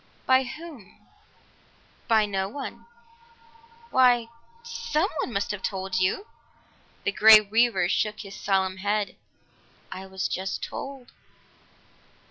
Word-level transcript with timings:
"By 0.25 0.45
whom?" 0.45 0.99
"By 2.07 2.25
no 2.25 2.49
one." 2.49 2.87
"Why 3.91 4.29
someone 4.63 5.31
must 5.31 5.51
have 5.51 5.61
told 5.61 5.99
you!" 5.99 6.25
The 7.03 7.11
Grey 7.11 7.39
Weaver 7.39 7.87
shook 7.87 8.21
his 8.21 8.33
solemn 8.35 8.77
head. 8.77 9.15
"I 9.91 10.07
was 10.07 10.27
just 10.27 10.63
told." 10.63 11.11